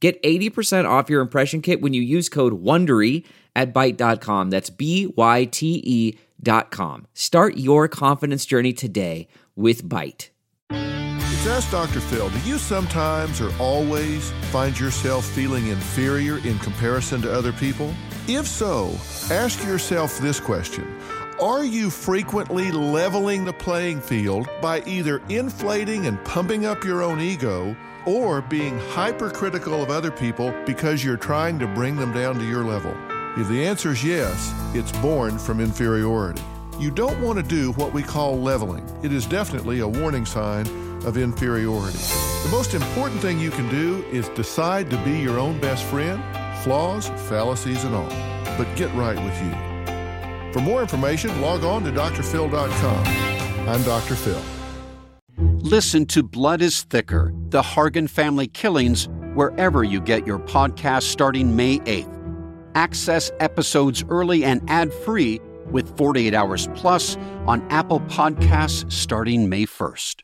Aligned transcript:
Get 0.00 0.22
80% 0.22 0.88
off 0.88 1.10
your 1.10 1.20
impression 1.20 1.60
kit 1.60 1.80
when 1.80 1.92
you 1.92 2.02
use 2.02 2.28
code 2.28 2.62
WONDERY 2.62 3.24
at 3.56 3.74
Byte.com. 3.74 4.50
That's 4.50 4.70
B-Y-T-E 4.70 6.18
dot 6.40 6.70
com. 6.70 7.06
Start 7.14 7.56
your 7.56 7.88
confidence 7.88 8.46
journey 8.46 8.72
today 8.72 9.26
with 9.56 9.82
Byte. 9.82 10.28
It's 10.70 11.46
Ask 11.46 11.70
Dr. 11.70 12.00
Phil. 12.00 12.28
Do 12.30 12.38
you 12.40 12.58
sometimes 12.58 13.40
or 13.40 13.52
always 13.58 14.30
find 14.50 14.78
yourself 14.78 15.24
feeling 15.24 15.68
inferior 15.68 16.38
in 16.38 16.58
comparison 16.58 17.22
to 17.22 17.32
other 17.32 17.52
people? 17.52 17.94
If 18.26 18.46
so, 18.46 18.90
ask 19.30 19.64
yourself 19.64 20.18
this 20.18 20.40
question. 20.40 20.84
Are 21.40 21.64
you 21.64 21.88
frequently 21.88 22.72
leveling 22.72 23.44
the 23.44 23.52
playing 23.52 24.00
field 24.00 24.48
by 24.60 24.80
either 24.80 25.22
inflating 25.28 26.06
and 26.06 26.22
pumping 26.24 26.66
up 26.66 26.82
your 26.82 27.00
own 27.00 27.20
ego 27.20 27.76
or 28.06 28.42
being 28.42 28.76
hypercritical 28.90 29.80
of 29.80 29.88
other 29.88 30.10
people 30.10 30.52
because 30.66 31.04
you're 31.04 31.16
trying 31.16 31.60
to 31.60 31.68
bring 31.68 31.94
them 31.94 32.12
down 32.12 32.40
to 32.40 32.44
your 32.44 32.64
level? 32.64 32.92
If 33.36 33.46
the 33.46 33.64
answer 33.64 33.92
is 33.92 34.02
yes, 34.02 34.52
it's 34.74 34.90
born 34.98 35.38
from 35.38 35.60
inferiority. 35.60 36.42
You 36.76 36.90
don't 36.90 37.20
want 37.22 37.38
to 37.38 37.44
do 37.44 37.70
what 37.72 37.92
we 37.92 38.02
call 38.02 38.40
leveling. 38.40 38.84
It 39.04 39.12
is 39.12 39.24
definitely 39.24 39.78
a 39.78 39.86
warning 39.86 40.26
sign 40.26 40.66
of 41.06 41.16
inferiority. 41.16 41.98
The 42.42 42.48
most 42.50 42.74
important 42.74 43.20
thing 43.20 43.38
you 43.38 43.52
can 43.52 43.68
do 43.68 44.04
is 44.10 44.28
decide 44.30 44.90
to 44.90 44.96
be 45.04 45.20
your 45.20 45.38
own 45.38 45.60
best 45.60 45.84
friend, 45.84 46.20
flaws, 46.64 47.10
fallacies, 47.28 47.84
and 47.84 47.94
all. 47.94 48.08
But 48.58 48.66
get 48.74 48.92
right 48.94 49.22
with 49.22 49.40
you. 49.40 49.67
For 50.58 50.64
more 50.64 50.82
information, 50.82 51.40
log 51.40 51.62
on 51.62 51.84
to 51.84 51.92
drphil.com. 51.92 53.06
I'm 53.68 53.80
Dr. 53.84 54.16
Phil. 54.16 54.42
Listen 55.58 56.04
to 56.06 56.24
Blood 56.24 56.62
is 56.62 56.82
Thicker 56.82 57.32
The 57.50 57.62
Hargan 57.62 58.10
Family 58.10 58.48
Killings 58.48 59.08
wherever 59.34 59.84
you 59.84 60.00
get 60.00 60.26
your 60.26 60.40
podcast 60.40 61.02
starting 61.02 61.54
May 61.54 61.78
8th. 61.78 62.12
Access 62.74 63.30
episodes 63.38 64.04
early 64.08 64.42
and 64.42 64.68
ad 64.68 64.92
free 64.92 65.40
with 65.70 65.96
48 65.96 66.34
Hours 66.34 66.68
Plus 66.74 67.16
on 67.46 67.64
Apple 67.70 68.00
Podcasts 68.00 68.90
starting 68.90 69.48
May 69.48 69.64
1st. 69.64 70.22